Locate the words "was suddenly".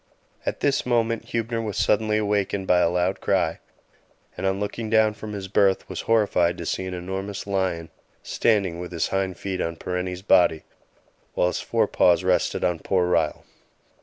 1.61-2.17